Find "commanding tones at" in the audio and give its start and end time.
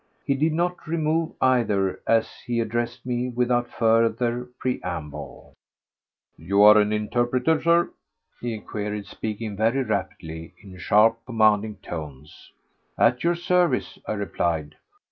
11.27-13.23